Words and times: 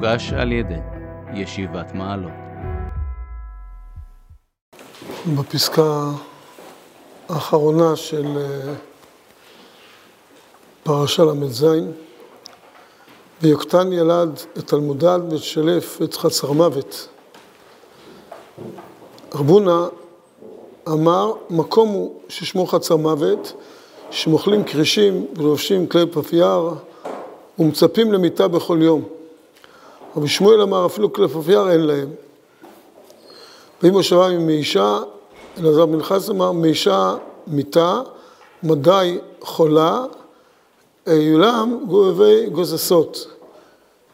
מוגש 0.00 0.32
על 0.32 0.52
ידי 0.52 0.74
ישיבת 1.34 1.94
מעלות. 1.94 2.32
בפסקה 5.36 6.10
האחרונה 7.28 7.96
של 7.96 8.26
אה, 8.36 8.74
פרשה 10.82 11.24
ל"ז, 11.24 11.66
ויוקטן 13.42 13.92
ילד 13.92 14.40
את 14.58 14.66
תלמודד 14.66 15.18
ואת 15.30 15.42
שלף 15.42 16.02
את 16.02 16.14
חצר 16.14 16.52
מוות. 16.52 17.08
רבונה 19.34 19.86
אמר, 20.88 21.32
מקום 21.50 21.88
הוא 21.88 22.20
ששמו 22.28 22.66
חצר 22.66 22.96
מוות, 22.96 23.52
שמאכלים 24.10 24.64
כרישים 24.64 25.26
ולובשים 25.36 25.86
כלי 25.86 26.06
פפייר 26.06 26.70
ומצפים 27.58 28.12
למיטה 28.12 28.48
בכל 28.48 28.78
יום. 28.82 29.19
רבי 30.16 30.28
שמואל 30.28 30.62
אמר, 30.62 30.86
אפילו 30.86 31.12
פפייר 31.28 31.70
אין 31.70 31.80
להם. 31.80 32.08
ואם 33.82 33.92
מושבה 33.92 34.26
מאישה, 34.46 34.98
אלעזר 35.58 35.86
בן 35.86 36.02
חס 36.02 36.30
אמר, 36.30 36.52
מאישה 36.52 37.14
מיטה, 37.46 38.00
מדי 38.62 39.18
חולה, 39.40 40.04
אילם 41.06 41.84
גובבי 41.88 42.46
גוזסות. 42.46 43.26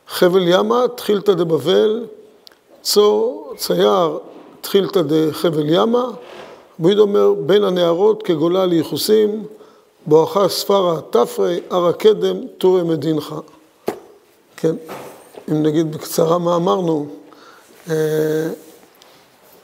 חבל 0.09 0.49
ימה, 0.49 0.89
תחילתא 0.95 1.33
דבבל, 1.33 2.05
צור 2.83 3.53
צייר, 3.57 4.19
תחילתא 4.61 5.03
דחבל 5.03 5.71
ימה. 5.71 6.11
רבי 6.79 7.01
אומר, 7.01 7.33
בין 7.47 7.65
הנערות 7.65 8.23
כגולה 8.23 8.67
לייחוסים, 8.67 9.45
בואכה 10.07 10.49
ספרה 10.49 11.01
תפרי, 11.11 11.61
הר 11.71 11.87
הקדם, 11.87 12.37
טורי 12.59 12.83
מדינך. 12.83 13.35
כן, 14.57 14.77
אם 15.51 15.63
נגיד 15.63 15.93
בקצרה 15.93 16.39
מה 16.39 16.57
אמרנו, 16.57 17.07
אה, 17.91 17.95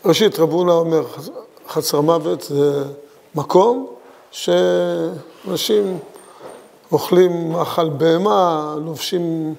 ראשית 0.04 0.38
רבונה 0.38 0.72
אומר, 0.72 1.04
חצר 1.68 2.00
מוות 2.00 2.42
זה 2.42 2.84
מקום 3.34 3.86
שאנשים 4.30 5.98
אוכלים 6.92 7.52
מאכל 7.52 7.88
בהמה, 7.88 8.74
לובשים 8.84 9.54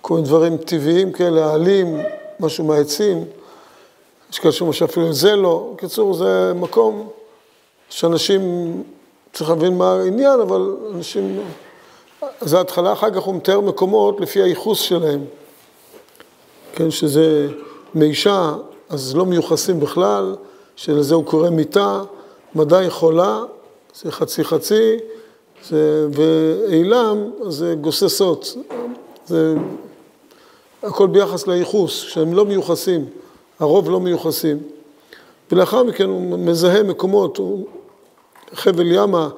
כל 0.00 0.14
מיני 0.14 0.26
דברים 0.26 0.56
טבעיים 0.56 1.12
כאלה, 1.12 1.54
עלים, 1.54 2.00
משהו 2.40 2.64
מהעצים, 2.64 3.24
יש 4.32 4.38
כאלה 4.38 4.52
שאומרים 4.52 4.72
שאפילו 4.72 5.12
זה 5.12 5.36
לא. 5.36 5.72
בקיצור, 5.74 6.14
זה 6.14 6.52
מקום 6.54 7.08
שאנשים, 7.88 8.42
צריך 9.32 9.50
להבין 9.50 9.78
מה 9.78 9.92
העניין, 9.92 10.40
אבל 10.40 10.76
אנשים, 10.94 11.40
זה 12.40 12.58
ההתחלה, 12.58 12.92
אחר 12.92 13.10
כך 13.10 13.22
הוא 13.22 13.34
מתאר 13.34 13.60
מקומות 13.60 14.20
לפי 14.20 14.42
הייחוס 14.42 14.80
שלהם. 14.80 15.24
כן, 16.76 16.90
שזה 16.90 17.48
מאישה, 17.94 18.54
אז 18.88 19.16
לא 19.16 19.26
מיוחסים 19.26 19.80
בכלל, 19.80 20.36
שלזה 20.76 21.14
הוא 21.14 21.24
קורא 21.24 21.50
מיטה, 21.50 22.02
מדי 22.54 22.86
חולה, 22.88 23.42
זה 23.94 24.12
חצי 24.12 24.44
חצי, 24.44 24.96
זה, 25.68 26.08
ואילם 26.12 27.30
זה 27.48 27.74
גוססות, 27.80 28.56
זה 29.26 29.54
הכל 30.82 31.06
ביחס 31.06 31.46
לייחוס, 31.46 31.92
שהם 31.92 32.34
לא 32.34 32.44
מיוחסים, 32.44 33.04
הרוב 33.60 33.90
לא 33.90 34.00
מיוחסים. 34.00 34.58
ולאחר 35.52 35.82
מכן 35.82 36.08
הוא 36.08 36.38
מזהה 36.38 36.82
מקומות, 36.82 37.36
הוא, 37.36 37.66
חבל 38.54 38.92
ימה, 38.92 39.28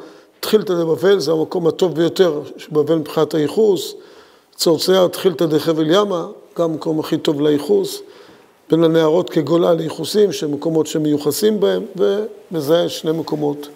תחילתא 0.40 0.74
דבבל, 0.74 1.18
זה 1.18 1.32
המקום 1.32 1.66
הטוב 1.66 1.94
ביותר 1.94 2.40
שבבל 2.56 2.94
מבחינת 2.94 3.34
הייחוס, 3.34 3.94
צורצייר 4.54 5.06
תחילתא 5.06 5.46
דחבל 5.46 5.90
ימה, 5.90 6.26
גם 6.58 6.70
המקום 6.70 7.00
הכי 7.00 7.18
טוב 7.18 7.40
לייחוס, 7.40 8.00
בין 8.70 8.84
הנערות 8.84 9.30
כגולה 9.30 9.74
לייחוסים, 9.74 10.32
שהם 10.32 10.52
מקומות 10.52 10.86
שמיוחסים 10.86 11.60
בהם, 11.60 11.82
ומזהה 11.96 12.88
שני 12.88 13.12
מקומות. 13.12 13.68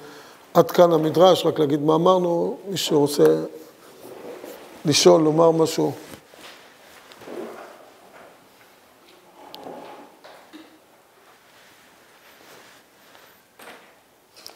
עד 0.54 0.70
כאן 0.70 0.92
המדרש, 0.92 1.46
רק 1.46 1.58
להגיד 1.58 1.82
מה 1.82 1.94
אמרנו, 1.94 2.56
מי 2.68 2.76
שרוצה 2.76 3.24
לשאול, 4.84 5.22
לומר 5.22 5.50
משהו. 5.50 5.92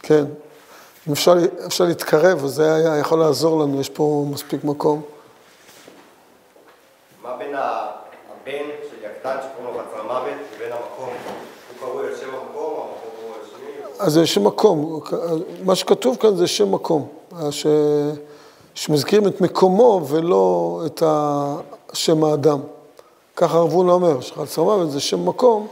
כן, 0.02 0.24
אם 1.08 1.12
אפשר, 1.12 1.34
אפשר 1.66 1.84
להתקרב, 1.84 2.44
אז 2.44 2.50
זה 2.50 2.74
היה 2.74 2.98
יכול 2.98 3.18
לעזור 3.18 3.62
לנו, 3.62 3.80
יש 3.80 3.88
פה 3.88 4.26
מספיק 4.30 4.64
מקום. 4.64 5.02
מה 7.22 7.36
בין 7.36 7.54
הבן 7.54 7.85
אז 13.98 14.12
זה 14.12 14.26
שם 14.26 14.44
מקום, 14.44 15.00
מה 15.64 15.74
שכתוב 15.74 16.16
כאן 16.16 16.36
זה 16.36 16.46
שם 16.46 16.72
מקום, 16.72 17.08
ש... 17.50 17.66
שמזכירים 18.74 19.26
את 19.26 19.40
מקומו 19.40 20.06
ולא 20.08 20.82
את 20.86 21.02
שם 21.92 22.24
האדם. 22.24 22.60
ככה 23.36 23.58
רב 23.58 23.72
הונא 23.72 23.92
אומר, 23.92 24.20
שחצר 24.20 24.62
מוות 24.62 24.90
זה 24.90 25.00
שם 25.00 25.28
מקום, 25.28 25.68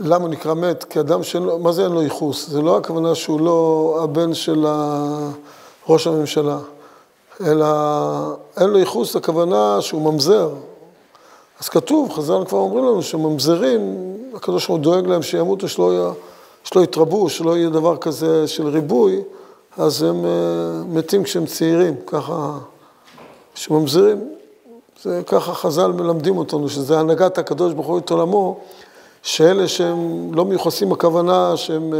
למה 0.00 0.24
הוא 0.24 0.28
נקרא 0.28 0.54
מת? 0.54 0.84
כי 0.84 1.00
אדם 1.00 1.22
שאין 1.22 1.42
לו, 1.42 1.58
מה 1.58 1.72
זה 1.72 1.84
אין 1.84 1.92
לו 1.92 2.02
ייחוס? 2.02 2.48
זה 2.48 2.62
לא 2.62 2.76
הכוונה 2.76 3.14
שהוא 3.14 3.40
לא 3.40 4.00
הבן 4.04 4.34
של 4.34 4.66
ראש 5.88 6.06
הממשלה, 6.06 6.58
אלא 7.40 7.66
אין 8.56 8.70
לו 8.70 8.78
ייחוס, 8.78 9.16
הכוונה 9.16 9.76
שהוא 9.80 10.12
ממזר. 10.12 10.54
אז 11.60 11.68
כתוב, 11.68 12.12
חז"ל 12.12 12.44
כבר 12.48 12.58
אומרים 12.58 12.84
לנו 12.84 13.02
שממזרים, 13.02 13.96
הקדוש 14.34 14.66
ברוך 14.66 14.78
הוא 14.78 14.84
דואג 14.84 15.06
להם 15.06 15.22
שימותו, 15.22 15.68
שלא, 15.68 16.12
שלא 16.64 16.80
יתרבו, 16.80 17.28
שלא 17.28 17.56
יהיה 17.56 17.68
דבר 17.68 17.96
כזה 17.96 18.48
של 18.48 18.66
ריבוי, 18.66 19.22
אז 19.76 20.02
הם 20.02 20.24
uh, 20.24 20.28
מתים 20.88 21.22
כשהם 21.22 21.46
צעירים, 21.46 21.94
ככה, 22.06 22.58
שממזרים, 23.54 24.28
זה 25.02 25.22
ככה 25.26 25.54
חז"ל 25.54 25.92
מלמדים 25.92 26.38
אותנו, 26.38 26.68
שזה 26.68 26.98
הנהגת 26.98 27.38
הקדוש 27.38 27.72
ברוך 27.72 27.86
הוא 27.86 27.98
את 27.98 28.10
עולמו, 28.10 28.60
שאלה 29.22 29.68
שהם 29.68 30.34
לא 30.34 30.44
מיוחסים 30.44 30.92
הכוונה 30.92 31.56
שהם, 31.56 31.94
אה, 31.94 31.98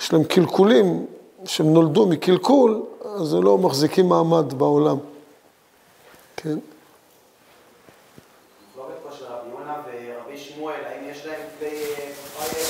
יש 0.00 0.12
להם 0.12 0.24
קלקולים, 0.24 1.06
שהם 1.44 1.72
נולדו 1.72 2.06
מקלקול, 2.06 2.82
אז 3.14 3.34
הם 3.34 3.42
לא 3.42 3.58
מחזיקים 3.58 4.08
מעמד 4.08 4.54
בעולם. 4.54 4.96
כן. 6.36 6.58
מחלוקת 8.70 8.94
פה 9.02 9.16
של 9.18 9.24
רבי 9.24 9.50
יונה 9.50 9.74
ורבי 9.86 10.38
שמואל, 10.38 10.80
האם 10.86 11.10
יש 11.10 11.26
להם 11.26 11.40
כדי 11.58 11.82
פראייר? 12.38 12.66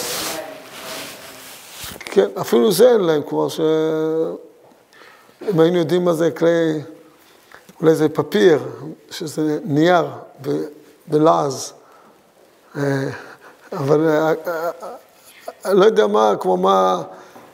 כן, 2.16 2.28
אפילו 2.40 2.72
זה 2.72 2.92
אין 2.92 3.00
להם, 3.00 3.22
כלומר 3.22 3.48
ש... 3.48 3.60
אם 5.50 5.60
היינו 5.60 5.78
יודעים 5.78 6.04
מה 6.04 6.12
זה 6.12 6.30
כלי, 6.30 6.82
אולי 7.80 7.94
זה 7.94 8.08
פפיר, 8.08 8.58
שזה 9.10 9.58
נייר 9.64 10.04
ב- 10.42 10.64
בלעז. 11.06 11.72
אה, 12.76 12.82
אבל 13.72 14.08
אה, 14.08 14.32
אה, 14.46 14.70
אני 15.64 15.80
לא 15.80 15.84
יודע 15.84 16.06
מה, 16.06 16.32
כמו 16.40 16.56
מה, 16.56 17.02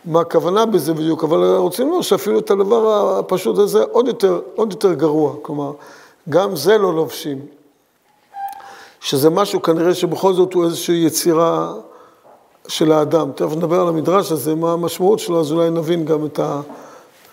מה 0.05 0.21
הכוונה 0.21 0.67
בזה 0.67 0.95
בדיוק, 0.95 1.25
אבל 1.25 1.57
רוצים 1.57 1.89
לומר 1.89 2.03
שאפילו 2.03 2.39
את 2.39 2.51
הדבר 2.51 3.19
הפשוט 3.19 3.59
הזה 3.59 3.83
עוד 3.83 4.09
יותר, 4.09 4.41
עוד 4.55 4.73
יותר 4.73 4.93
גרוע. 4.93 5.35
כלומר, 5.43 5.73
גם 6.29 6.57
זה 6.57 6.79
לא 6.79 6.95
לובשים. 6.95 7.47
שזה 9.01 9.31
משהו 9.31 9.63
כנראה 9.63 9.95
שבכל 9.95 10.35
זאת 10.35 10.53
הוא 10.53 10.65
איזושהי 10.65 11.05
יצירה 11.07 11.73
של 12.69 12.93
האדם. 12.93 13.33
תכף 13.33 13.57
נדבר 13.57 13.81
על 13.81 13.89
המדרש 13.89 14.33
הזה, 14.33 14.55
מה 14.55 14.73
המשמעות 14.73 15.19
שלו, 15.19 15.41
אז 15.41 15.53
אולי 15.53 15.71
נבין 15.71 16.05
גם 16.05 16.27
את 16.27 16.39
ה... 16.39 16.61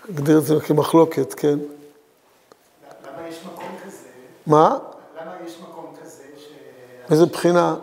נגדיר 0.08 0.38
את 0.38 0.44
זה 0.44 0.60
כמחלוקת, 0.60 1.34
כן? 1.34 1.58
למה 1.58 3.28
יש 3.28 3.36
מקום 3.46 3.66
כזה? 3.84 3.96
מה? 4.46 4.78
למה 5.20 5.32
יש 5.46 5.56
מקום 5.62 5.86
כזה 6.02 6.22
ש... 6.38 6.44
איזה 7.10 7.26
בחינה? 7.26 7.76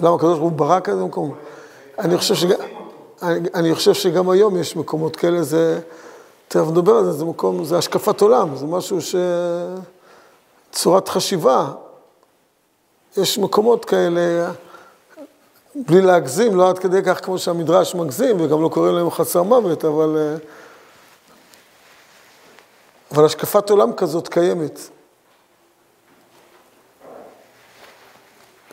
למה 0.00 0.14
הקדוש 0.14 0.38
ברוך 0.38 0.50
הוא 0.50 0.58
ברא 0.58 0.80
כזה 0.80 1.04
מקום? 1.04 1.34
אני 1.98 2.18
חושב 2.18 2.34
שגם, 2.34 2.56
אני, 3.22 3.48
אני 3.54 3.74
חושב 3.74 3.94
שגם 3.94 4.30
היום 4.30 4.56
יש 4.56 4.76
מקומות 4.76 5.16
כאלה, 5.16 5.42
זה, 5.42 5.80
תכף 6.48 6.66
נדבר 6.70 6.96
על 6.96 7.04
זה, 7.04 7.12
זה 7.12 7.24
מקום, 7.24 7.64
זה 7.64 7.78
השקפת 7.78 8.20
עולם, 8.20 8.56
זה 8.56 8.66
משהו 8.66 9.00
ש... 9.00 9.14
צורת 10.74 11.08
חשיבה. 11.08 11.72
יש 13.16 13.38
מקומות 13.38 13.84
כאלה, 13.84 14.50
בלי 15.76 16.00
להגזים, 16.00 16.56
לא 16.56 16.68
עד 16.68 16.78
כדי 16.78 17.02
כך 17.06 17.24
כמו 17.24 17.38
שהמדרש 17.38 17.94
מגזים, 17.94 18.40
וגם 18.40 18.62
לא 18.62 18.68
קוראים 18.68 18.94
להם 18.94 19.10
חסר 19.10 19.42
מוות, 19.42 19.84
אבל... 19.84 20.16
אה, 20.16 20.36
אבל 23.12 23.24
השקפת 23.24 23.70
עולם 23.70 23.92
כזאת 23.92 24.28
קיימת. 24.28 24.80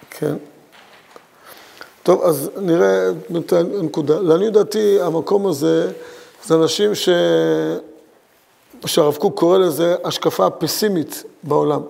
כן. 0.09 0.35
טוב, 2.03 2.21
אז 2.23 2.49
נראה 2.57 3.09
את 3.37 3.53
הנקודה. 3.53 4.19
לעניות 4.19 4.53
דעתי, 4.53 5.01
המקום 5.01 5.47
הזה, 5.47 5.91
זה 6.43 6.55
אנשים 6.55 6.95
ש... 6.95 7.09
שהרב 8.85 9.15
קוק 9.15 9.39
קורא 9.39 9.57
לזה 9.57 9.95
השקפה 10.03 10.49
פסימית 10.49 11.23
בעולם. 11.43 11.81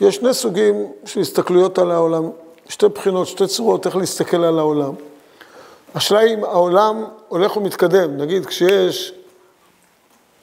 יש 0.00 0.14
שני 0.14 0.34
סוגים 0.34 0.92
של 1.04 1.20
הסתכלויות 1.20 1.78
על 1.78 1.90
העולם, 1.90 2.30
שתי 2.68 2.88
בחינות, 2.88 3.26
שתי 3.26 3.46
צורות 3.46 3.86
איך 3.86 3.96
להסתכל 3.96 4.44
על 4.44 4.58
העולם. 4.58 4.92
השאלה 5.94 6.20
אם 6.20 6.44
העולם 6.44 7.04
הולך 7.28 7.56
ומתקדם, 7.56 8.16
נגיד 8.16 8.46
כשיש, 8.46 9.14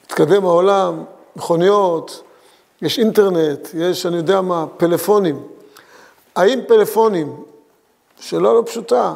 מתקדם 0.05 0.45
העולם, 0.45 1.03
מכוניות, 1.35 2.23
יש 2.81 2.99
אינטרנט, 2.99 3.67
יש, 3.73 4.05
אני 4.05 4.17
יודע 4.17 4.41
מה, 4.41 4.65
פלאפונים. 4.77 5.47
האם 6.35 6.59
פלאפונים, 6.67 7.43
שאלה 8.19 8.53
לא 8.53 8.63
פשוטה, 8.65 9.15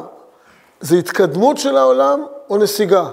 זה 0.80 0.96
התקדמות 0.96 1.58
של 1.58 1.76
העולם 1.76 2.24
או 2.50 2.56
נסיגה? 2.56 3.10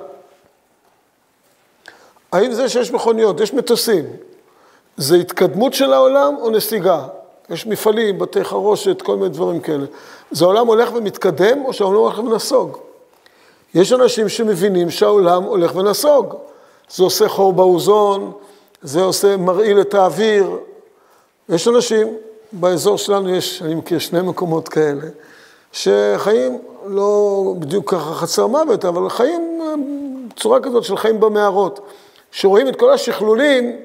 האם 2.31 2.53
זה 2.53 2.69
שיש 2.69 2.91
מכוניות, 2.91 3.39
יש 3.39 3.53
מטוסים, 3.53 4.05
זה 4.97 5.15
התקדמות 5.15 5.73
של 5.73 5.93
העולם 5.93 6.35
או 6.41 6.49
נסיגה? 6.49 7.07
יש 7.51 7.67
מפעלים, 7.67 8.19
בתי 8.19 8.43
חרושת, 8.43 9.01
כל 9.01 9.15
מיני 9.15 9.29
דברים 9.29 9.59
כאלה. 9.59 9.85
זה 10.31 10.45
העולם 10.45 10.67
הולך 10.67 10.93
ומתקדם 10.93 11.65
או 11.65 11.73
שהעולם 11.73 11.99
הולך 11.99 12.19
ונסוג? 12.19 12.77
יש 13.73 13.93
אנשים 13.93 14.29
שמבינים 14.29 14.89
שהעולם 14.89 15.43
הולך 15.43 15.75
ונסוג. 15.75 16.35
זה 16.89 17.03
עושה 17.03 17.29
חור 17.29 17.53
באוזון, 17.53 18.31
זה 18.81 19.01
עושה, 19.01 19.37
מרעיל 19.37 19.81
את 19.81 19.93
האוויר. 19.93 20.57
יש 21.49 21.67
אנשים, 21.67 22.07
באזור 22.51 22.97
שלנו 22.97 23.35
יש, 23.35 23.61
אני 23.61 23.75
מכיר 23.75 23.99
שני 23.99 24.21
מקומות 24.21 24.69
כאלה, 24.69 25.07
שחיים 25.71 26.61
לא 26.85 27.43
בדיוק 27.59 27.91
ככה 27.91 28.13
חצר 28.13 28.47
מוות, 28.47 28.85
אבל 28.85 29.09
חיים 29.09 29.61
בצורה 30.29 30.59
כזאת 30.59 30.83
של 30.83 30.97
חיים 30.97 31.19
במערות, 31.19 31.79
שרואים 32.31 32.67
את 32.67 32.75
כל 32.75 32.93
השכלולים 32.93 33.77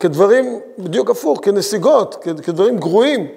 כדברים 0.00 0.60
בדיוק 0.78 1.10
הפוך, 1.10 1.38
כנסיגות, 1.42 2.16
כדברים 2.42 2.78
גרועים. 2.78 3.28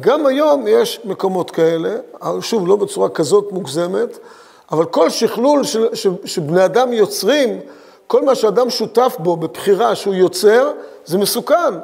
גם 0.00 0.26
היום 0.26 0.64
יש 0.68 1.00
מקומות 1.04 1.50
כאלה, 1.50 1.96
שוב, 2.40 2.68
לא 2.68 2.76
בצורה 2.76 3.08
כזאת 3.08 3.52
מוגזמת, 3.52 4.18
אבל 4.70 4.84
כל 4.84 5.10
שכלול 5.10 5.64
ש, 5.64 5.76
ש, 5.94 6.06
שבני 6.24 6.64
אדם 6.64 6.92
יוצרים, 6.92 7.60
כל 8.06 8.24
מה 8.24 8.34
שאדם 8.34 8.70
שותף 8.70 9.16
בו 9.18 9.36
בבחירה 9.36 9.94
שהוא 9.94 10.14
יוצר, 10.14 10.72
זה 11.04 11.18
מסוכן. 11.18 11.74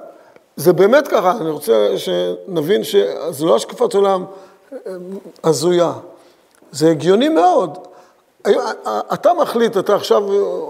זה 0.57 0.73
באמת 0.73 1.09
ככה, 1.09 1.33
אני 1.41 1.51
רוצה 1.51 1.89
שנבין 1.97 2.85
שזה 2.85 3.45
לא 3.45 3.57
השקפת 3.57 3.95
עולם 3.95 4.25
אה, 4.73 4.79
הזויה, 5.45 5.93
זה 6.73 6.91
הגיוני 6.91 7.29
מאוד. 7.29 7.79
אתה 9.13 9.35
מחליט, 9.35 9.77
אתה 9.77 9.95
עכשיו 9.95 10.23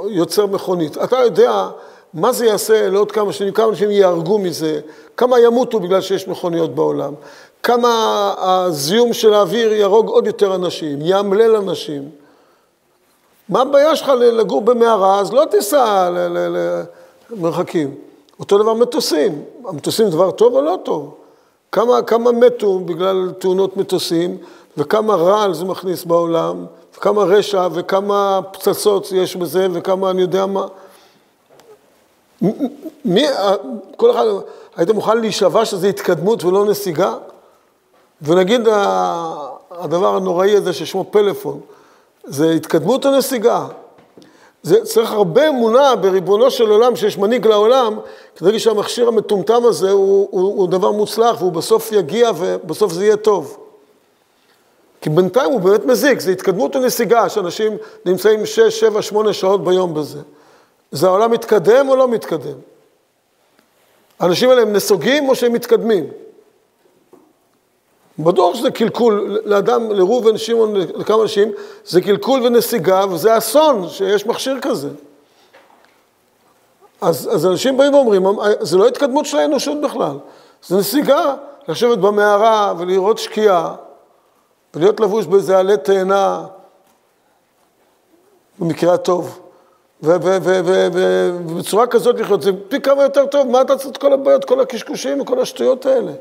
יוצר 0.08 0.46
מכונית, 0.46 0.98
אתה 0.98 1.16
יודע 1.19 1.69
מה 2.14 2.32
זה 2.32 2.46
יעשה 2.46 2.88
לעוד 2.88 3.12
כמה 3.12 3.32
שנים, 3.32 3.52
כמה 3.52 3.69
אנשים 3.69 3.90
ייהרגו 3.90 4.38
מזה, 4.38 4.80
כמה 5.16 5.40
ימותו 5.40 5.80
בגלל 5.80 6.00
שיש 6.00 6.28
מכוניות 6.28 6.74
בעולם, 6.74 7.14
כמה 7.62 8.34
הזיהום 8.38 9.12
של 9.12 9.34
האוויר 9.34 9.72
יהרוג 9.72 10.08
עוד 10.08 10.26
יותר 10.26 10.54
אנשים, 10.54 10.98
יאמלל 11.00 11.56
אנשים. 11.56 12.08
מה 13.48 13.60
הבעיה 13.60 13.96
שלך 13.96 14.08
לגור 14.08 14.60
במערה, 14.60 15.20
אז 15.20 15.32
לא 15.32 15.44
תיסע 15.44 16.10
למרחקים. 17.30 17.94
אותו 18.40 18.58
דבר 18.58 18.74
מטוסים, 18.74 19.42
המטוסים 19.64 20.10
דבר 20.10 20.30
טוב 20.30 20.54
או 20.54 20.62
לא 20.62 20.78
טוב? 20.84 21.14
כמה, 21.72 22.02
כמה 22.02 22.32
מתו 22.32 22.78
בגלל 22.78 23.32
תאונות 23.38 23.76
מטוסים, 23.76 24.38
וכמה 24.76 25.14
רעל 25.14 25.54
זה 25.54 25.64
מכניס 25.64 26.04
בעולם, 26.04 26.66
וכמה 27.02 27.22
רשע, 27.22 27.69
וכמה 27.72 28.40
פצצות 28.52 29.12
יש 29.12 29.37
בזה, 29.37 29.66
וכמה 29.72 30.10
אני 30.10 30.22
יודע 30.22 30.46
מה. 30.46 30.66
מי, 33.04 33.26
כל 33.96 34.10
אחד, 34.10 34.25
היית 34.76 34.90
מוכן 34.90 35.19
להישבע 35.19 35.64
שזה 35.64 35.88
התקדמות 35.88 36.44
ולא 36.44 36.64
נסיגה? 36.64 37.14
ונגיד 38.22 38.69
הדבר 39.70 40.16
הנוראי 40.16 40.56
הזה 40.56 40.72
ששמו 40.72 41.04
פלאפון, 41.10 41.60
זה 42.25 42.50
התקדמות 42.50 43.06
או 43.06 43.10
נסיגה? 43.10 43.66
זה 44.62 44.84
צריך 44.84 45.12
הרבה 45.12 45.48
אמונה 45.48 45.96
בריבונו 45.96 46.50
של 46.50 46.70
עולם, 46.70 46.96
שיש 46.96 47.19
מנהיג 47.19 47.46
לעולם, 47.46 47.98
כדי 48.37 48.46
להגיד 48.46 48.60
שהמכשיר 48.60 49.08
המטומטם 49.08 49.64
הזה 49.64 49.90
הוא, 49.90 50.28
הוא, 50.31 50.43
הוא 50.43 50.69
דבר 50.69 50.90
מוצלח 50.90 51.37
והוא 51.38 51.52
בסוף 51.52 51.93
יגיע 51.93 52.31
ובסוף 52.37 52.93
זה 52.93 53.05
יהיה 53.05 53.16
טוב. 53.16 53.62
כי 55.02 55.10
בינתיים 55.10 55.52
הוא 55.52 55.60
באמת 55.60 55.84
מזיק, 55.84 56.20
זה 56.20 56.31
התקדמות 56.31 56.76
או 56.76 56.81
נסיגה, 56.81 57.28
שאנשים 57.28 57.76
נמצאים 58.04 58.46
6, 58.46 58.60
7, 58.60 59.02
8 59.02 59.32
שעות 59.32 59.64
ביום 59.64 59.94
בזה. 59.94 60.19
זה 60.93 61.06
העולם 61.06 61.31
מתקדם 61.31 61.88
או 61.88 61.96
לא 61.96 62.08
מתקדם? 62.08 62.58
האנשים 64.20 64.50
האלה 64.50 64.62
הם 64.62 64.72
נסוגים 64.72 65.28
או 65.28 65.34
שהם 65.34 65.52
מתקדמים? 65.52 66.06
בטוח 68.19 68.54
שזה 68.54 68.70
קלקול 68.70 69.40
לאדם, 69.44 69.90
לראובן, 69.90 70.38
שמעון, 70.38 70.76
לכמה 70.76 71.22
אנשים, 71.22 71.52
זה 71.84 72.00
קלקול 72.00 72.43
ונסיגה, 72.43 73.05
וזה 73.10 73.38
אסון 73.38 73.88
שיש 73.88 74.26
מכשיר 74.26 74.58
כזה. 74.62 74.88
אז, 77.00 77.28
אז 77.32 77.46
אנשים 77.46 77.76
באים 77.76 77.94
ואומרים, 77.94 78.26
זה 78.60 78.78
לא 78.78 78.88
התקדמות 78.88 79.26
של 79.26 79.38
האנושות 79.38 79.81
בכלל, 79.81 80.16
זה 80.66 80.76
נסיגה, 80.76 81.34
לשבת 81.69 81.98
במערה 81.98 82.75
ולראות 82.78 83.19
שקיעה, 83.19 83.75
ולהיות 84.74 85.00
לבוש 85.00 85.26
באיזה 85.26 85.58
עלה 85.58 85.76
תאנה, 85.76 86.46
במקרה 88.58 88.94
הטוב. 88.94 89.38
ובצורה 90.02 91.86
כזאת 91.86 92.20
לחיות, 92.20 92.43
זה 92.43 92.50
פי 92.69 92.81
כמה 92.81 93.02
יותר 93.02 93.26
טוב, 93.26 93.48
מה 93.48 93.60
אתה 93.60 93.76
צריך 93.76 93.91
את 93.91 93.96
כל 93.96 94.12
הבעיות, 94.12 94.44
כל 94.44 94.60
הקשקושים 94.60 95.20
וכל 95.20 95.41
השטויות 95.41 95.86
האלה? 95.86 96.12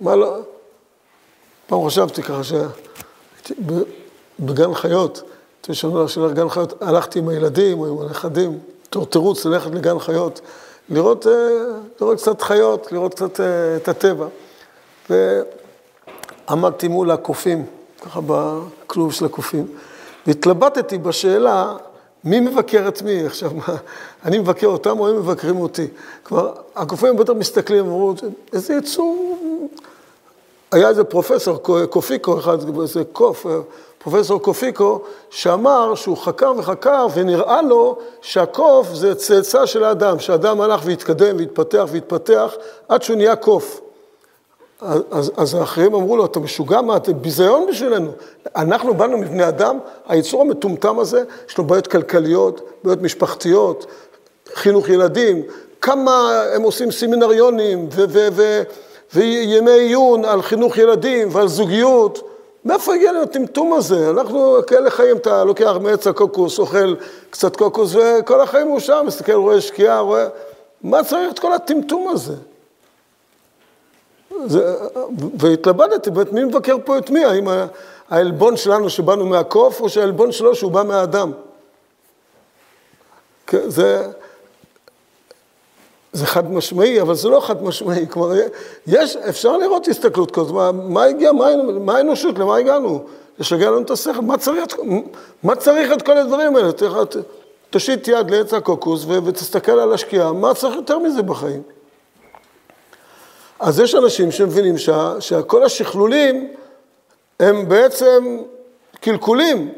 מה 0.00 0.16
לא... 0.16 0.36
פעם 1.66 1.86
חשבתי 1.86 2.22
ככה 2.22 2.40
שבגן 4.38 4.74
חיות, 4.74 5.22
אתם 5.60 5.74
שומעים 5.74 6.08
של 6.08 6.32
גן 6.32 6.48
חיות, 6.48 6.82
הלכתי 6.82 7.18
עם 7.18 7.28
הילדים 7.28 7.80
או 7.80 7.86
עם 7.86 7.98
הנכדים, 8.06 8.58
בתור 8.84 9.06
תירוץ 9.06 9.44
ללכת 9.44 9.70
לגן 9.70 9.98
חיות, 9.98 10.40
לראות, 10.88 11.26
אה, 11.26 11.32
לראות 12.00 12.18
קצת 12.18 12.42
חיות, 12.42 12.92
לראות 12.92 13.14
קצת 13.14 13.40
אה, 13.40 13.76
את 13.76 13.88
הטבע. 13.88 14.26
ועמדתי 16.50 16.88
מול 16.88 17.10
הקופים, 17.10 17.66
ככה 18.00 18.20
בכלוב 18.26 19.12
של 19.12 19.24
הקופים, 19.24 19.66
והתלבטתי 20.26 20.98
בשאלה 20.98 21.76
מי 22.24 22.40
מבקר 22.40 22.88
את 22.88 23.02
מי? 23.02 23.26
עכשיו, 23.26 23.50
מה, 23.54 23.76
אני 24.24 24.38
מבקר 24.38 24.66
אותם 24.66 25.00
או 25.00 25.08
הם 25.08 25.16
מבקרים 25.16 25.60
אותי? 25.60 25.86
כלומר, 26.22 26.52
הקופים 26.76 27.16
בטח 27.16 27.32
מסתכלים, 27.32 27.84
אמרו, 27.84 28.14
איזה 28.52 28.74
יצור... 28.74 29.36
היה 30.72 30.88
איזה 30.88 31.04
פרופסור, 31.04 31.58
קופיקו 31.90 32.38
אחד, 32.38 32.80
איזה 32.80 33.02
קוף, 33.12 33.46
פרופסור 33.98 34.42
קופיקו, 34.42 35.00
שאמר 35.30 35.94
שהוא 35.94 36.16
חקר 36.16 36.52
וחקר 36.56 37.06
ונראה 37.14 37.62
לו 37.62 37.98
שהקוף 38.22 38.88
זה 38.94 39.14
צאצא 39.14 39.66
של 39.66 39.84
האדם, 39.84 40.18
שהאדם 40.18 40.60
הלך 40.60 40.80
והתקדם 40.84 41.36
והתפתח 41.36 41.88
והתפתח 41.92 42.54
עד 42.88 43.02
שהוא 43.02 43.16
נהיה 43.16 43.36
קוף. 43.36 43.80
אז, 44.82 45.32
אז 45.36 45.54
האחרים 45.54 45.94
אמרו 45.94 46.16
לו, 46.16 46.24
אתה 46.24 46.40
משוגע? 46.40 46.80
מה, 46.80 46.96
אתה 46.96 47.12
ביזיון 47.12 47.66
בשבילנו. 47.66 48.10
אנחנו 48.56 48.94
באנו 48.94 49.18
מבני 49.18 49.48
אדם, 49.48 49.78
היצור 50.08 50.40
המטומטם 50.40 50.98
הזה, 50.98 51.22
יש 51.48 51.58
לו 51.58 51.64
בעיות 51.64 51.86
כלכליות, 51.86 52.60
בעיות 52.84 53.02
משפחתיות, 53.02 53.86
חינוך 54.54 54.88
ילדים, 54.88 55.42
כמה 55.80 56.42
הם 56.54 56.62
עושים 56.62 56.90
סמינריונים 56.90 57.88
וימי 59.14 59.70
עיון 59.70 60.24
על 60.24 60.42
חינוך 60.42 60.78
ילדים 60.78 61.28
ועל 61.32 61.48
זוגיות. 61.48 62.30
מאיפה 62.64 62.94
הגיע 62.94 63.12
לנו 63.12 63.22
הטמטום 63.22 63.72
הזה? 63.72 64.10
אנחנו 64.10 64.56
כאלה 64.66 64.90
חיים, 64.90 65.16
אתה 65.16 65.44
לוקח 65.44 65.76
מעץ 65.80 66.06
הקוקוס, 66.06 66.58
אוכל 66.58 66.94
קצת 67.30 67.56
קוקוס, 67.56 67.94
וכל 67.94 68.40
החיים 68.40 68.68
הוא 68.68 68.80
שם, 68.80 69.04
מסתכל, 69.06 69.32
רואה 69.32 69.60
שקיעה, 69.60 70.00
רואה... 70.00 70.26
מה 70.82 71.04
צריך 71.04 71.32
את 71.32 71.38
כל 71.38 71.52
הטמטום 71.52 72.08
הזה? 72.08 72.34
זה, 74.46 74.74
והתלבטתי, 75.38 76.10
באמת, 76.10 76.32
מי 76.32 76.44
מבקר 76.44 76.76
פה 76.84 76.98
את 76.98 77.10
מי? 77.10 77.24
האם 77.24 77.48
העלבון 78.10 78.56
שלנו 78.56 78.90
שבאנו 78.90 79.26
מהקוף, 79.26 79.80
או 79.80 79.88
שהעלבון 79.88 80.32
שלו 80.32 80.54
שהוא 80.54 80.72
בא 80.72 80.82
מהאדם. 80.82 81.32
כן, 83.46 83.70
זה, 83.70 84.06
זה 86.12 86.26
חד 86.26 86.50
משמעי, 86.50 87.00
אבל 87.00 87.14
זה 87.14 87.28
לא 87.28 87.40
חד 87.40 87.62
משמעי. 87.62 88.06
כלומר, 88.08 88.34
יש, 88.86 89.16
אפשר 89.16 89.56
לראות 89.56 89.88
הסתכלות 89.88 90.30
כזאת. 90.30 90.52
מה, 90.52 90.72
מה 90.72 91.04
הגיע, 91.04 91.32
מה, 91.32 91.46
מה 91.80 91.96
האנושות, 91.96 92.38
למה 92.38 92.56
הגענו? 92.56 93.04
לשגע 93.38 93.70
לנו 93.70 93.82
את 93.82 93.90
השכל. 93.90 94.20
מה 94.20 94.38
צריך, 94.38 94.76
מה 95.42 95.56
צריך 95.56 95.92
את 95.92 96.02
כל 96.02 96.16
הדברים 96.16 96.56
האלה? 96.56 96.70
תושיט 97.70 98.08
יד 98.08 98.30
לעץ 98.30 98.54
הקוקוס 98.54 99.04
ותסתכל 99.24 99.72
על 99.72 99.92
השקיעה, 99.92 100.32
מה 100.32 100.54
צריך 100.54 100.76
יותר 100.76 100.98
מזה 100.98 101.22
בחיים? 101.22 101.62
אז 103.60 103.80
יש 103.80 103.94
אנשים 103.94 104.32
שמבינים 104.32 104.78
שה, 104.78 105.14
שכל 105.20 105.64
השכלולים 105.64 106.52
הם 107.40 107.68
בעצם 107.68 108.38
קלקולים. 109.00 109.72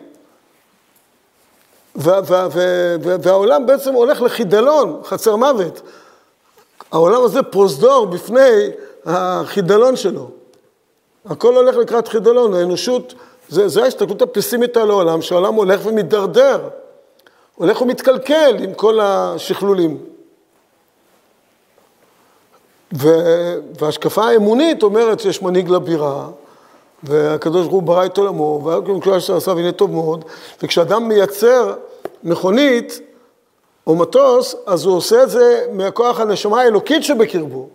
וה, 1.96 2.20
וה, 2.26 2.48
וה, 2.52 3.16
והעולם 3.22 3.66
בעצם 3.66 3.94
הולך 3.94 4.22
לחידלון, 4.22 5.00
חצר 5.04 5.36
מוות. 5.36 5.82
העולם 6.92 7.24
הזה 7.24 7.42
פרוזדור 7.42 8.06
בפני 8.06 8.70
החידלון 9.04 9.96
שלו. 9.96 10.30
הכל 11.26 11.56
הולך 11.56 11.76
לקראת 11.76 12.08
חידלון, 12.08 12.54
האנושות, 12.54 13.14
זה, 13.48 13.68
זה 13.68 13.82
ההסתכלות 13.82 14.22
הפסימית 14.22 14.76
על 14.76 14.90
העולם, 14.90 15.22
שהעולם 15.22 15.54
הולך 15.54 15.86
ומידרדר, 15.86 16.68
הולך 17.54 17.82
ומתקלקל 17.82 18.56
עם 18.58 18.74
כל 18.74 19.00
השכלולים. 19.00 20.11
וההשקפה 22.92 24.24
האמונית 24.24 24.82
אומרת 24.82 25.20
שיש 25.20 25.42
מנהיג 25.42 25.68
לבירה, 25.68 26.28
והקדוש 27.02 27.60
ברוך 27.60 27.72
הוא 27.72 27.82
ברא 27.82 28.06
את 28.06 28.18
עולמו, 28.18 28.60
והכל 28.64 29.20
שעשה 29.20 29.50
והנה 29.50 29.72
טוב 29.72 29.90
מאוד, 29.90 30.24
וכשאדם 30.62 31.08
מייצר 31.08 31.74
מכונית 32.24 33.00
או 33.86 33.96
מטוס, 33.96 34.54
אז 34.66 34.84
הוא 34.84 34.96
עושה 34.96 35.22
את 35.22 35.30
זה 35.30 35.66
מכוח 35.72 36.20
הנשמה 36.20 36.60
האלוקית 36.60 37.04
שבקרבו. 37.04 37.68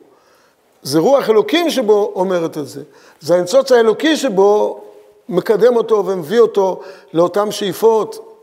זה 0.84 1.00
רוח 1.00 1.30
אלוקים 1.30 1.70
שבו 1.70 2.12
אומרת 2.16 2.58
את 2.58 2.68
זה. 2.68 2.82
זה 3.20 3.36
הניצוץ 3.36 3.72
האלוקי 3.72 4.18
שבו 4.18 4.82
מקדם 5.30 5.76
אותו 5.76 6.06
ומביא 6.06 6.40
אותו 6.40 6.82
לאותן 7.14 7.52
שאיפות. 7.52 8.34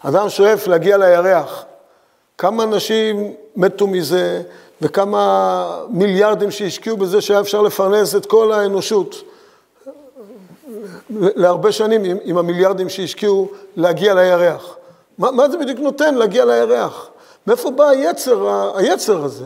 אדם 0.00 0.28
שואף 0.28 0.66
להגיע 0.66 0.96
לירח. 0.96 1.64
כמה 2.38 2.62
אנשים 2.62 3.34
מתו 3.56 3.86
מזה, 3.86 4.42
וכמה 4.82 5.84
מיליארדים 5.88 6.50
שהשקיעו 6.50 6.96
בזה 6.96 7.20
שהיה 7.20 7.40
אפשר 7.40 7.62
לפרנס 7.62 8.14
את 8.14 8.26
כל 8.26 8.52
האנושות. 8.52 9.22
להרבה 11.10 11.72
שנים 11.72 12.04
עם, 12.04 12.16
עם 12.24 12.38
המיליארדים 12.38 12.88
שהשקיעו 12.88 13.48
להגיע 13.76 14.14
לירח. 14.14 14.76
מה, 15.18 15.30
מה 15.30 15.48
זה 15.48 15.58
בדיוק 15.58 15.78
נותן 15.78 16.14
להגיע 16.14 16.44
לירח? 16.44 17.08
מאיפה 17.46 17.70
בא 17.70 17.88
היצר, 17.88 18.70
היצר 18.76 19.24
הזה? 19.24 19.44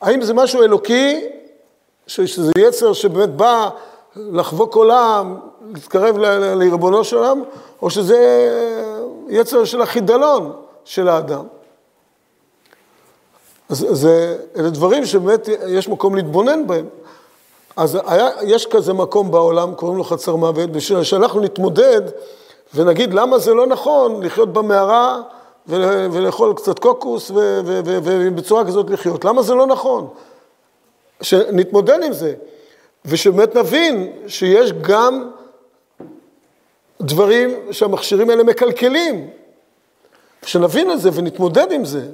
האם 0.00 0.22
זה 0.22 0.34
משהו 0.34 0.62
אלוקי, 0.62 1.28
שזה 2.06 2.52
יצר 2.58 2.92
שבאמת 2.92 3.34
בא 3.34 3.68
לחבוק 4.16 4.74
עולם, 4.74 5.36
להתקרב 5.74 6.18
לריבונו 6.18 7.04
של 7.04 7.16
עולם, 7.16 7.42
או 7.82 7.90
שזה 7.90 8.48
יצר 9.28 9.64
של 9.64 9.82
החידלון 9.82 10.52
של 10.84 11.08
האדם? 11.08 11.55
אז 13.68 13.86
זה, 13.90 14.38
אלה 14.56 14.70
דברים 14.70 15.06
שבאמת 15.06 15.48
יש 15.68 15.88
מקום 15.88 16.14
להתבונן 16.14 16.66
בהם. 16.66 16.86
אז 17.76 17.98
היה, 18.06 18.28
יש 18.42 18.66
כזה 18.66 18.92
מקום 18.92 19.30
בעולם, 19.30 19.74
קוראים 19.74 19.98
לו 19.98 20.04
חצר 20.04 20.36
מוות, 20.36 20.70
בשביל 20.70 21.02
שאנחנו 21.02 21.40
נתמודד 21.40 22.02
ונגיד 22.74 23.14
למה 23.14 23.38
זה 23.38 23.54
לא 23.54 23.66
נכון 23.66 24.22
לחיות 24.22 24.52
במערה 24.52 25.20
ולאכול 25.68 26.54
קצת 26.54 26.78
קוקוס 26.78 27.30
ובצורה 27.34 28.64
כזאת 28.64 28.90
לחיות. 28.90 29.24
למה 29.24 29.42
זה 29.42 29.54
לא 29.54 29.66
נכון? 29.66 30.08
שנתמודד 31.22 32.02
עם 32.02 32.12
זה, 32.12 32.34
ושבאמת 33.04 33.56
נבין 33.56 34.12
שיש 34.26 34.72
גם 34.72 35.30
דברים 37.00 37.54
שהמכשירים 37.70 38.30
האלה 38.30 38.42
מקלקלים. 38.42 39.30
שנבין 40.42 40.90
את 40.90 41.00
זה 41.00 41.10
ונתמודד 41.14 41.72
עם 41.72 41.84
זה. 41.84 42.06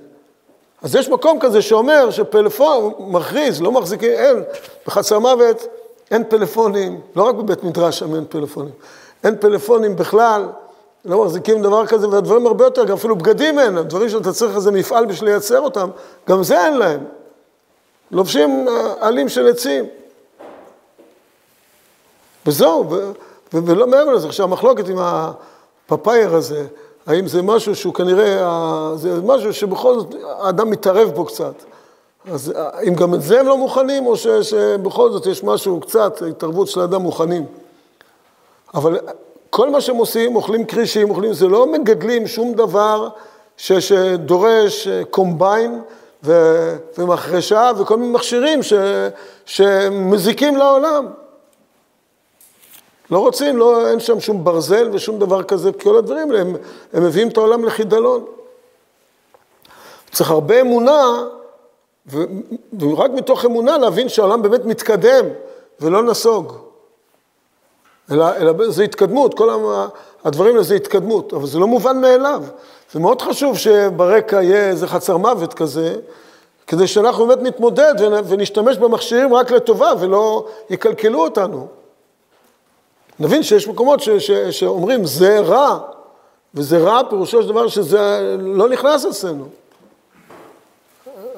אז 0.82 0.94
יש 0.94 1.08
מקום 1.08 1.38
כזה 1.40 1.62
שאומר 1.62 2.10
שפלאפון 2.10 2.92
מכריז, 2.98 3.62
לא 3.62 3.72
מחזיקים, 3.72 4.10
אין, 4.10 4.42
בחצר 4.86 5.18
מוות 5.18 5.66
אין 6.10 6.24
פלאפונים, 6.28 7.00
לא 7.16 7.22
רק 7.22 7.34
בבית 7.34 7.64
מדרש 7.64 7.98
שם 7.98 8.14
אין 8.14 8.24
פלאפונים, 8.28 8.72
אין 9.24 9.36
פלאפונים 9.40 9.96
בכלל, 9.96 10.48
לא 11.04 11.24
מחזיקים 11.24 11.62
דבר 11.62 11.86
כזה, 11.86 12.08
והדברים 12.08 12.46
הרבה 12.46 12.64
יותר, 12.64 12.84
גם 12.84 12.96
אפילו 12.96 13.16
בגדים 13.16 13.58
אין, 13.58 13.78
הדברים 13.78 14.08
שאתה 14.08 14.32
צריך 14.32 14.56
איזה 14.56 14.70
מפעל 14.70 15.06
בשביל 15.06 15.30
לייצר 15.30 15.60
אותם, 15.60 15.90
גם 16.28 16.42
זה 16.42 16.64
אין 16.64 16.78
להם. 16.78 17.00
לובשים 18.10 18.68
אה, 18.68 18.92
עלים 19.00 19.28
של 19.28 19.48
עצים. 19.48 19.84
וזהו, 22.46 22.84
ולא 23.52 23.86
מעבר 23.86 24.12
לזה. 24.12 24.26
עכשיו, 24.26 24.46
המחלוקת 24.46 24.88
עם 24.88 24.98
הפאפייר 24.98 26.34
הזה, 26.34 26.66
האם 27.06 27.28
זה 27.28 27.42
משהו 27.42 27.74
שהוא 27.74 27.94
כנראה, 27.94 28.92
זה 28.96 29.20
משהו 29.22 29.52
שבכל 29.52 29.98
זאת 29.98 30.14
האדם 30.38 30.70
מתערב 30.70 31.10
פה 31.14 31.24
קצת. 31.24 31.54
אז 32.30 32.52
אם 32.88 32.94
גם 32.94 33.14
את 33.14 33.22
זה 33.22 33.40
הם 33.40 33.46
לא 33.46 33.58
מוכנים, 33.58 34.06
או 34.06 34.16
ש, 34.16 34.26
שבכל 34.26 35.10
זאת 35.10 35.26
יש 35.26 35.44
משהו, 35.44 35.80
קצת, 35.80 36.22
התערבות 36.30 36.68
של 36.68 36.80
האדם 36.80 37.02
מוכנים. 37.02 37.46
אבל 38.74 38.98
כל 39.50 39.70
מה 39.70 39.80
שהם 39.80 39.96
עושים, 39.96 40.36
אוכלים 40.36 40.64
קרישים, 40.64 41.10
אוכלים, 41.10 41.32
זה 41.32 41.48
לא 41.48 41.66
מגדלים 41.66 42.26
שום 42.26 42.52
דבר 42.52 43.08
ש, 43.56 43.72
שדורש 43.72 44.88
קומביין 45.10 45.82
ו, 46.24 46.32
ומחרשה 46.98 47.70
וכל 47.78 47.96
מיני 47.96 48.12
מכשירים 48.12 48.62
ש, 48.62 48.72
שמזיקים 49.44 50.56
לעולם. 50.56 51.06
לא 53.12 53.18
רוצים, 53.18 53.56
לא, 53.56 53.88
אין 53.88 54.00
שם 54.00 54.20
שום 54.20 54.44
ברזל 54.44 54.88
ושום 54.92 55.18
דבר 55.18 55.42
כזה, 55.42 55.72
כל 55.72 55.96
הדברים 55.96 56.30
האלה, 56.30 56.40
הם, 56.40 56.56
הם 56.92 57.04
מביאים 57.04 57.28
את 57.28 57.36
העולם 57.36 57.64
לחידלון. 57.64 58.24
צריך 60.12 60.30
הרבה 60.30 60.60
אמונה, 60.60 61.24
ו, 62.06 62.24
ורק 62.80 63.10
מתוך 63.10 63.44
אמונה 63.44 63.78
להבין 63.78 64.08
שהעולם 64.08 64.42
באמת 64.42 64.64
מתקדם 64.64 65.26
ולא 65.80 66.02
נסוג. 66.02 66.52
אלא, 68.10 68.36
אלא 68.36 68.52
זה 68.68 68.82
התקדמות, 68.82 69.34
כל 69.34 69.50
הדברים 70.24 70.52
האלה 70.52 70.62
זה 70.62 70.74
התקדמות, 70.74 71.32
אבל 71.32 71.46
זה 71.46 71.58
לא 71.58 71.66
מובן 71.66 72.00
מאליו. 72.00 72.42
זה 72.92 73.00
מאוד 73.00 73.22
חשוב 73.22 73.58
שברקע 73.58 74.42
יהיה 74.42 74.68
איזה 74.68 74.86
חצר 74.86 75.16
מוות 75.16 75.54
כזה, 75.54 75.96
כדי 76.66 76.86
שאנחנו 76.86 77.26
באמת 77.26 77.42
נתמודד 77.42 77.94
ונשתמש 78.28 78.78
במכשירים 78.78 79.34
רק 79.34 79.50
לטובה 79.50 79.92
ולא 80.00 80.46
יקלקלו 80.70 81.24
אותנו. 81.24 81.81
נבין 83.20 83.42
שיש 83.42 83.68
מקומות 83.68 84.00
ש, 84.00 84.10
ש, 84.10 84.30
שאומרים 84.30 85.04
זה 85.04 85.40
רע, 85.40 85.78
וזה 86.54 86.78
רע 86.78 87.00
פירושו 87.10 87.42
של 87.42 87.48
דבר 87.48 87.68
שזה 87.68 88.36
לא 88.40 88.68
נכנס 88.68 89.06
אצלנו. 89.06 89.44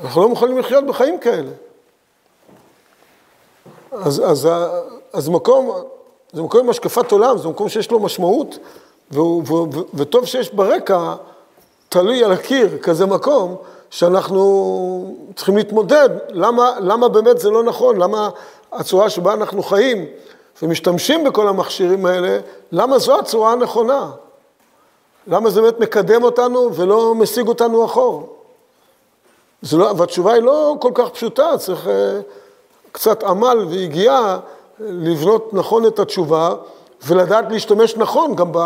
אנחנו 0.04 0.22
לא 0.22 0.28
מוכנים 0.28 0.58
לחיות 0.58 0.86
בחיים 0.86 1.18
כאלה. 1.18 1.50
אז, 3.92 4.22
אז, 4.24 4.48
אז 5.12 5.28
מקום, 5.28 5.70
זה 6.32 6.42
מקום 6.42 6.60
עם 6.60 6.70
השקפת 6.70 7.12
עולם, 7.12 7.38
זה 7.38 7.48
מקום 7.48 7.68
שיש 7.68 7.90
לו 7.90 8.00
משמעות, 8.00 8.58
ו, 9.12 9.20
ו, 9.20 9.52
ו, 9.52 9.80
וטוב 9.94 10.24
שיש 10.24 10.54
ברקע, 10.54 11.14
תלוי 11.88 12.24
על 12.24 12.32
הקיר, 12.32 12.78
כזה 12.78 13.06
מקום, 13.06 13.56
שאנחנו 13.90 15.16
צריכים 15.36 15.56
להתמודד. 15.56 16.08
למה, 16.28 16.70
למה 16.80 17.08
באמת 17.08 17.38
זה 17.38 17.50
לא 17.50 17.62
נכון? 17.62 17.96
למה 17.96 18.28
הצורה 18.72 19.10
שבה 19.10 19.32
אנחנו 19.32 19.62
חיים 19.62 20.06
ומשתמשים 20.62 21.24
בכל 21.24 21.48
המכשירים 21.48 22.06
האלה, 22.06 22.38
למה 22.72 22.98
זו 22.98 23.18
הצורה 23.18 23.52
הנכונה? 23.52 24.10
למה 25.26 25.50
זה 25.50 25.60
באמת 25.60 25.80
מקדם 25.80 26.24
אותנו 26.24 26.74
ולא 26.74 27.14
משיג 27.14 27.48
אותנו 27.48 27.84
אחור? 27.84 28.36
לא, 29.72 29.92
והתשובה 29.96 30.32
היא 30.32 30.42
לא 30.42 30.76
כל 30.80 30.90
כך 30.94 31.08
פשוטה, 31.08 31.58
צריך 31.58 31.86
uh, 31.86 31.90
קצת 32.92 33.22
עמל 33.22 33.58
ויגיעה 33.68 34.38
לבנות 34.80 35.54
נכון 35.54 35.86
את 35.86 35.98
התשובה 35.98 36.54
ולדעת 37.06 37.44
להשתמש 37.50 37.96
נכון 37.96 38.34
גם 38.34 38.52
ב, 38.52 38.58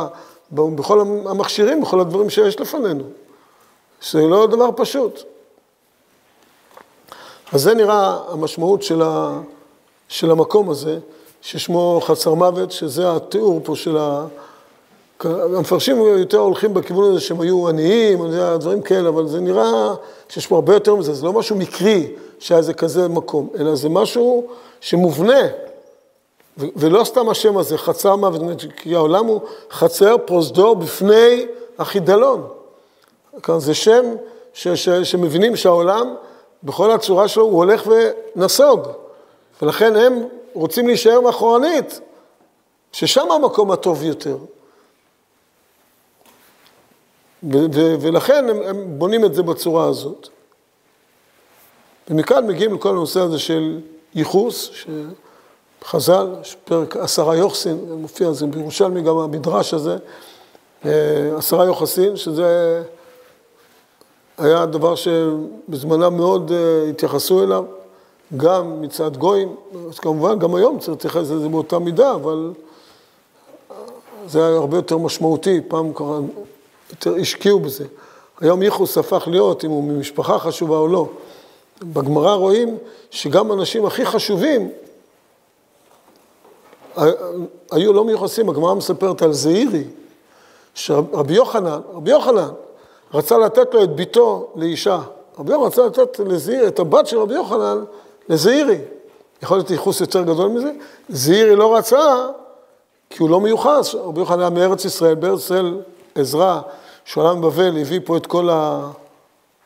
ב, 0.51 0.61
בכל 0.61 1.01
המכשירים, 1.27 1.83
בכל 1.83 2.01
הדברים 2.01 2.31
שיש 2.31 2.61
לפנינו. 2.61 3.05
זה 4.11 4.21
לא 4.21 4.47
דבר 4.47 4.69
פשוט. 4.77 5.23
אז 7.53 7.63
זה 7.63 7.75
נראה 7.75 8.19
המשמעות 8.29 8.83
של, 8.83 9.03
ה, 9.03 9.41
של 10.09 10.31
המקום 10.31 10.71
הזה. 10.71 10.99
ששמו 11.49 12.01
חצר 12.05 12.35
מוות, 12.35 12.73
שזה 12.73 13.17
התיאור 13.17 13.61
פה 13.65 13.77
של 13.77 13.97
ה... 13.97 14.27
המפרשים 15.25 16.03
יותר 16.03 16.39
הולכים 16.39 16.75
בכיוון 16.75 17.11
הזה 17.11 17.21
שהם 17.21 17.41
היו 17.41 17.69
עניים, 17.69 18.19
דברים 18.59 18.83
כאלה, 18.83 19.09
אבל 19.09 19.29
זה 19.29 19.41
נראה 19.41 19.95
שיש 20.29 20.47
פה 20.47 20.55
הרבה 20.55 20.75
יותר 20.75 20.95
מזה, 20.95 21.15
זה 21.15 21.27
לא 21.27 21.33
משהו 21.33 21.57
מקרי 21.57 22.13
שהיה 22.39 22.63
זה 22.63 22.75
כזה 22.75 23.09
מקום, 23.09 23.49
אלא 23.59 23.75
זה 23.75 23.89
משהו 23.89 24.47
שמובנה 24.81 25.41
ו- 26.59 26.67
ולא 26.77 27.05
סתם 27.05 27.29
השם 27.29 27.59
הזה, 27.59 27.79
חצר 27.79 28.17
מוות, 28.17 28.43
כי 28.77 28.95
העולם 28.95 29.27
הוא 29.27 29.41
חצר 29.71 30.17
פרוזדור 30.25 30.77
בפני 30.77 31.47
החידלון. 31.79 32.47
כאן 33.43 33.61
זה 33.61 33.75
שם 33.75 34.05
ש- 34.55 34.69
ש- 34.69 34.89
שמבינים 34.89 35.57
שהעולם, 35.57 36.15
בכל 36.65 36.91
הצורה 36.91 37.29
שלו, 37.29 37.45
הוא 37.45 37.57
הולך 37.57 37.89
ונסוג. 38.37 38.81
ולכן 39.63 39.97
הם 39.97 40.23
רוצים 40.53 40.87
להישאר 40.87 41.21
מאחורנית, 41.21 42.01
ששם 42.93 43.31
המקום 43.31 43.71
הטוב 43.71 44.03
יותר. 44.03 44.37
ו- 47.43 47.67
ו- 47.75 47.95
ולכן 48.01 48.49
הם, 48.49 48.63
הם 48.63 48.99
בונים 48.99 49.25
את 49.25 49.35
זה 49.35 49.43
בצורה 49.43 49.89
הזאת. 49.89 50.29
ומכאן 52.11 52.47
מגיעים 52.47 52.75
לכל 52.75 52.89
הנושא 52.89 53.21
הזה 53.21 53.39
של 53.39 53.81
ייחוס, 54.15 54.71
שחז"ל, 55.83 56.27
פרק 56.65 56.97
עשרה 56.97 57.37
יוחסין, 57.37 57.79
מופיע 57.89 58.33
זה 58.33 58.47
בירושלמי 58.47 59.03
גם 59.03 59.17
המדרש 59.19 59.75
הזה, 59.75 59.97
אה, 60.85 60.91
עשרה 61.37 61.65
יוחסין, 61.65 62.17
שזה 62.17 62.83
היה 64.39 64.67
דבר 64.67 64.95
שבזמנם 64.95 66.17
מאוד 66.17 66.53
אה, 66.53 66.89
התייחסו 66.91 67.43
אליו, 67.43 67.65
גם 68.37 68.83
מצד 68.83 69.17
גויים, 69.17 69.57
אז 69.89 69.99
כמובן 69.99 70.39
גם 70.39 70.55
היום 70.55 70.79
צריך 70.79 70.89
להתייחס 70.89 71.31
לזה 71.31 71.49
באותה 71.49 71.79
מידה, 71.79 72.15
אבל 72.15 72.53
זה 74.27 74.47
היה 74.47 74.57
הרבה 74.57 74.77
יותר 74.77 74.99
משמעותי, 74.99 75.61
פעם 75.69 75.93
ככה 75.93 76.19
יותר 76.91 77.15
השקיעו 77.21 77.61
בזה. 77.61 77.85
היום 78.41 78.63
ייחוס 78.63 78.99
הפך 78.99 79.29
להיות 79.31 79.65
אם 79.65 79.71
הוא 79.71 79.85
ממשפחה 79.85 80.39
חשובה 80.39 80.77
או 80.79 80.89
לא. 80.89 81.09
בגמרא 81.83 82.35
רואים 82.35 82.77
שגם 83.11 83.53
אנשים 83.53 83.87
הכי 83.87 84.07
חשובים 84.07 84.71
היו 87.71 87.93
לא 87.93 88.05
מיוחסים, 88.05 88.49
הגמרא 88.49 88.75
מספרת 88.75 89.23
על 89.23 89.33
זעירי, 89.33 89.85
שרבי 90.75 91.35
יוחנן, 91.35 91.81
רבי 91.93 92.11
יוחנן 92.11 92.49
רצה 93.15 93.39
לתת 93.39 93.75
לו 93.75 93.83
את 93.83 93.95
ביתו 93.95 94.49
לאישה. 94.57 95.01
רבי 95.39 95.53
יוחנן 95.53 95.67
רצה 95.67 95.87
לתת 95.87 96.19
לזעירי, 96.19 96.69
את 96.69 96.79
הבת 96.79 97.07
של 97.07 97.19
רבי 97.19 97.35
יוחנן 97.35 97.85
לזעירי. 98.29 98.79
יכול 99.43 99.57
להיות 99.57 99.71
ייחוס 99.71 100.01
יותר 100.01 100.23
גדול 100.23 100.49
מזה. 100.49 100.71
זעירי 101.09 101.57
לא 101.57 101.77
רצה, 101.77 102.27
כי 103.11 103.23
הוא 103.23 103.31
לא 103.31 103.41
מיוחס. 103.41 103.95
רבי 103.95 104.21
יוחנן 104.21 104.41
היה 104.41 104.51
מארץ 104.51 104.85
ישראל, 104.85 105.15
בארץ 105.15 105.41
ישראל 105.41 105.81
עזרא, 106.15 106.61
שהוא 107.05 107.25
עלה 107.25 107.35
מבבל, 107.35 107.79
הביא 107.81 108.01
פה 108.05 108.17
את 108.17 108.27
כל 108.27 108.49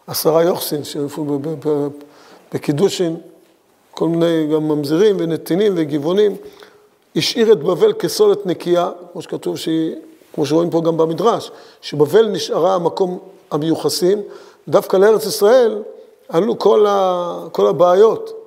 העשרה 0.08 0.42
יוחסין, 0.42 0.80
בקידושין, 2.54 3.16
כל 3.90 4.08
מיני 4.08 4.46
גם 4.54 4.68
ממזירים 4.68 5.16
ונתינים 5.18 5.72
וגבעונים. 5.76 6.36
השאיר 7.16 7.52
את 7.52 7.62
בבל 7.62 7.92
כסולת 7.92 8.46
נקייה, 8.46 8.90
כמו 9.12 9.22
שכתוב 9.22 9.56
שהיא, 9.56 9.94
כמו 10.34 10.46
שרואים 10.46 10.70
פה 10.70 10.80
גם 10.80 10.96
במדרש, 10.96 11.50
שבבל 11.80 12.28
נשארה 12.28 12.74
המקום 12.74 13.18
המיוחסים, 13.50 14.22
דווקא 14.68 14.96
לארץ 14.96 15.26
ישראל 15.26 15.82
עלו 16.28 16.58
כל, 16.58 16.86
ה, 16.88 17.38
כל 17.52 17.66
הבעיות. 17.66 18.41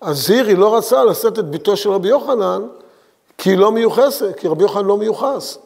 אז 0.00 0.26
זירי 0.26 0.54
לא 0.54 0.76
רצה 0.76 1.04
לשאת 1.04 1.38
את 1.38 1.44
ביתו 1.44 1.76
של 1.76 1.90
רבי 1.90 2.08
יוחנן, 2.08 2.62
כי 3.38 3.50
היא 3.50 3.58
לא 3.58 3.72
מיוחסת, 3.72 4.36
כי 4.36 4.48
רבי 4.48 4.62
יוחנן 4.62 4.84
לא 4.84 4.96
מיוחס. 4.96 5.58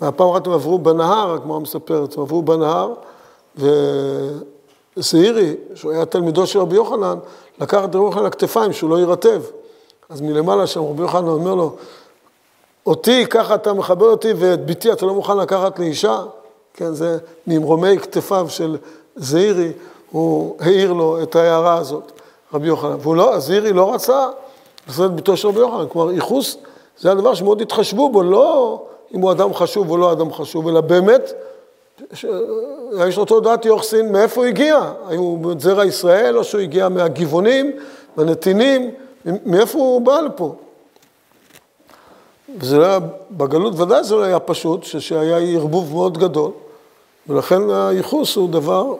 והפעם 0.00 0.30
אחת 0.30 0.46
הם 0.46 0.52
עברו 0.52 0.78
בנהר, 0.78 1.32
הגמרא 1.34 1.58
מספרת, 1.58 2.16
הם 2.16 2.22
עברו 2.22 2.42
בנהר, 2.42 2.94
וזעירי, 4.96 5.56
שהוא 5.74 5.92
היה 5.92 6.04
תלמידו 6.04 6.46
של 6.46 6.58
רבי 6.58 6.76
יוחנן, 6.76 7.18
לקח 7.60 7.78
את 7.78 7.94
רבי 7.94 7.98
יוחנן 7.98 8.24
לכתפיים, 8.24 8.72
שהוא 8.72 8.90
לא 8.90 8.98
יירטב. 8.98 9.42
אז 10.08 10.20
מלמעלה 10.20 10.66
שם 10.66 10.82
רבי 10.82 11.02
יוחנן 11.02 11.28
אומר 11.28 11.54
לו, 11.54 11.76
אותי, 12.86 13.26
ככה 13.26 13.54
אתה 13.54 13.72
מכבד 13.72 14.02
אותי, 14.02 14.32
ואת 14.36 14.66
ביתי 14.66 14.92
אתה 14.92 15.06
לא 15.06 15.14
מוכן 15.14 15.36
לקחת 15.36 15.78
לאישה? 15.78 16.22
כן, 16.74 16.94
זה 16.94 17.18
ממרומי 17.46 17.98
כתפיו 17.98 18.46
של 18.48 18.76
זעירי, 19.16 19.72
הוא 20.10 20.56
העיר 20.60 20.92
לו 20.92 21.22
את 21.22 21.36
ההערה 21.36 21.78
הזאת, 21.78 22.12
רבי 22.54 22.66
יוחנן. 22.66 22.96
והוא 23.00 23.16
לא, 23.16 23.38
זעירי 23.38 23.72
לא 23.72 23.94
רצה 23.94 24.28
לעשות 24.86 25.10
את 25.10 25.16
ביתו 25.16 25.36
של 25.36 25.48
רבי 25.48 25.58
יוחנן. 25.58 25.88
כלומר, 25.88 26.12
ייחוס 26.12 26.56
זה 26.98 27.10
הדבר 27.10 27.34
שמאוד 27.34 27.60
התחשבו 27.60 28.08
בו, 28.08 28.22
לא 28.22 28.82
אם 29.14 29.20
הוא 29.20 29.32
אדם 29.32 29.54
חשוב 29.54 29.90
או 29.90 29.96
לא 29.96 30.12
אדם 30.12 30.32
חשוב, 30.32 30.68
אלא 30.68 30.80
באמת, 30.80 31.32
ש... 32.12 32.26
יש 33.08 33.16
לו 33.16 33.24
תעודת 33.24 33.64
יוחסין, 33.64 34.12
מאיפה 34.12 34.40
הוא 34.40 34.48
הגיע? 34.48 34.92
האם 35.06 35.18
הוא 35.18 35.54
זרע 35.58 35.84
ישראל, 35.84 36.38
או 36.38 36.44
שהוא 36.44 36.60
הגיע 36.60 36.88
מהגבעונים, 36.88 37.72
מהנתינים, 38.16 38.90
מאיפה 39.24 39.78
הוא 39.78 40.00
בא 40.00 40.20
לפה? 40.20 40.54
וזה 42.58 42.78
לא 42.78 42.84
היה, 42.84 42.98
בגלות 43.30 43.80
ודאי 43.80 44.04
זה 44.04 44.14
לא 44.14 44.22
היה 44.22 44.40
פשוט, 44.40 44.84
שהיה 44.84 45.38
ערבוב 45.38 45.92
מאוד 45.92 46.18
גדול, 46.18 46.50
ולכן 47.28 47.70
הייחוס 47.70 48.36
הוא 48.36 48.48
דבר 48.48 48.94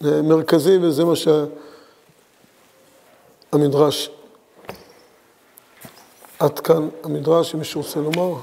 מרכזי, 0.00 0.78
וזה 0.80 1.04
מה 1.04 1.16
שהמדרש, 3.54 4.10
עד 6.38 6.58
כאן 6.58 6.88
המדרש, 7.04 7.54
אם 7.54 7.58
מישהו 7.58 7.80
רוצה 7.80 8.00
לומר. 8.00 8.40